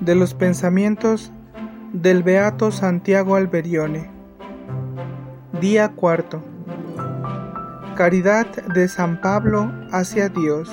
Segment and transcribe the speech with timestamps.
[0.00, 1.30] de los pensamientos
[1.92, 4.10] del Beato Santiago Alberione.
[5.60, 6.42] Día cuarto.
[7.96, 10.70] Caridad de San Pablo hacia Dios.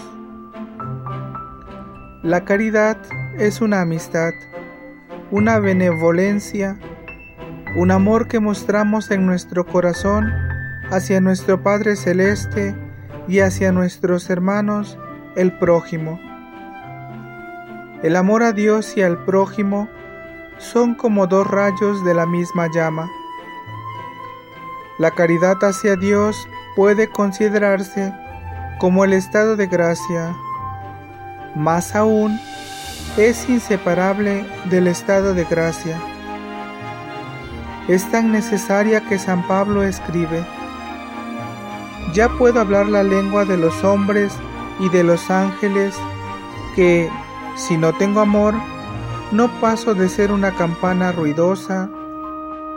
[2.24, 2.98] La caridad
[3.38, 4.32] es una amistad,
[5.30, 6.80] una benevolencia,
[7.76, 10.32] un amor que mostramos en nuestro corazón
[10.90, 12.74] hacia nuestro Padre Celeste
[13.28, 14.98] y hacia nuestros hermanos,
[15.36, 16.18] el prójimo.
[18.04, 19.90] El amor a Dios y al prójimo
[20.60, 23.10] son como dos rayos de la misma llama.
[25.00, 28.14] La caridad hacia Dios puede considerarse
[28.80, 30.36] como el estado de gracia.
[31.56, 32.40] Más aún,
[33.18, 36.00] es inseparable del estado de gracia.
[37.88, 40.46] Es tan necesaria que San Pablo escribe,
[42.14, 44.34] ya puedo hablar la lengua de los hombres
[44.80, 45.96] y de los ángeles
[46.76, 47.10] que
[47.58, 48.54] si no tengo amor,
[49.32, 51.90] no paso de ser una campana ruidosa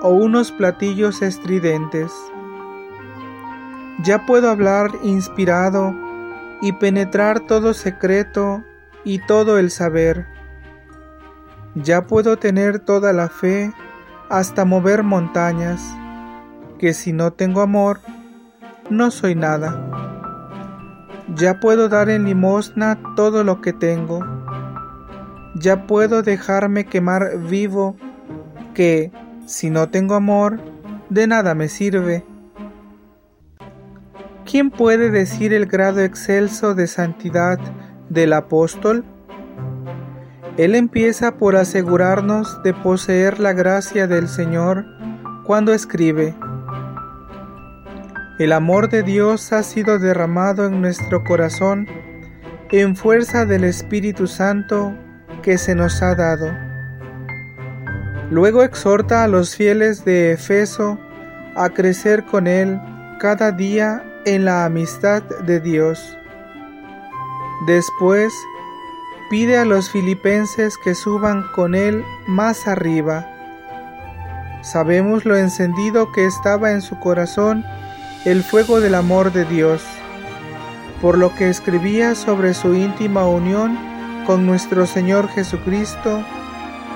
[0.00, 2.10] o unos platillos estridentes.
[4.02, 5.94] Ya puedo hablar inspirado
[6.62, 8.64] y penetrar todo secreto
[9.04, 10.26] y todo el saber.
[11.74, 13.72] Ya puedo tener toda la fe
[14.30, 15.82] hasta mover montañas,
[16.78, 18.00] que si no tengo amor,
[18.88, 19.78] no soy nada.
[21.36, 24.39] Ya puedo dar en limosna todo lo que tengo
[25.54, 27.96] ya puedo dejarme quemar vivo,
[28.74, 29.10] que,
[29.46, 30.60] si no tengo amor,
[31.08, 32.24] de nada me sirve.
[34.44, 37.58] ¿Quién puede decir el grado excelso de santidad
[38.08, 39.04] del apóstol?
[40.56, 44.86] Él empieza por asegurarnos de poseer la gracia del Señor
[45.44, 46.34] cuando escribe,
[48.38, 51.86] El amor de Dios ha sido derramado en nuestro corazón
[52.70, 54.94] en fuerza del Espíritu Santo
[55.42, 56.50] que se nos ha dado.
[58.30, 60.98] Luego exhorta a los fieles de Efeso
[61.56, 62.80] a crecer con Él
[63.18, 66.16] cada día en la amistad de Dios.
[67.66, 68.32] Después,
[69.30, 73.26] pide a los filipenses que suban con Él más arriba.
[74.62, 77.64] Sabemos lo encendido que estaba en su corazón
[78.24, 79.82] el fuego del amor de Dios,
[81.00, 83.89] por lo que escribía sobre su íntima unión
[84.30, 86.24] con nuestro Señor Jesucristo,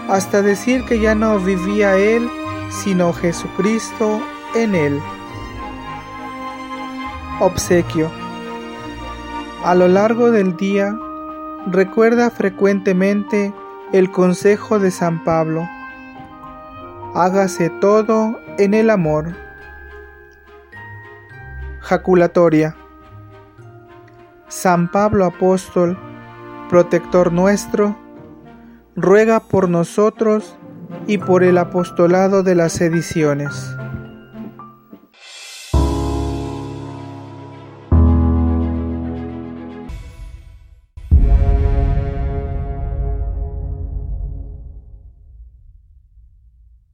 [0.09, 2.31] hasta decir que ya no vivía Él,
[2.71, 4.23] sino Jesucristo
[4.55, 5.01] en Él.
[7.41, 8.09] Obsequio.
[9.65, 10.97] A lo largo del día,
[11.67, 13.53] recuerda frecuentemente
[13.93, 15.69] el consejo de San Pablo.
[17.17, 19.35] Hágase todo en el amor.
[21.81, 22.77] Jaculatoria.
[24.47, 25.99] San Pablo Apóstol,
[26.69, 27.97] protector nuestro,
[28.97, 30.57] ruega por nosotros
[31.07, 33.77] y por el apostolado de las ediciones.